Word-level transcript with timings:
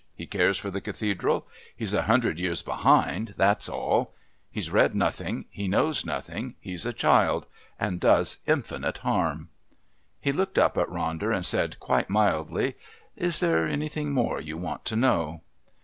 He 0.15 0.25
cares 0.25 0.57
for 0.57 0.71
the 0.71 0.81
Cathedral. 0.81 1.45
He's 1.75 1.93
a 1.93 2.01
hundred 2.01 2.39
years 2.39 2.63
behind, 2.63 3.35
that's 3.37 3.69
all. 3.69 4.15
He's 4.49 4.71
read 4.71 4.95
nothing, 4.95 5.45
he 5.51 5.67
knows 5.67 6.07
nothing, 6.07 6.55
he's 6.59 6.87
a 6.87 6.91
child 6.91 7.45
and 7.79 7.99
does 7.99 8.37
infinite 8.47 8.97
harm...." 9.05 9.49
He 10.19 10.31
looked 10.31 10.57
up 10.57 10.75
at 10.75 10.87
Ronder 10.89 11.31
and 11.31 11.45
said 11.45 11.79
quite 11.79 12.09
mildly, 12.09 12.77
"Is 13.15 13.41
there 13.41 13.67
anything 13.67 14.11
more 14.11 14.41
you 14.41 14.57
want 14.57 14.85
to 14.85 14.95
know?" 14.95 15.41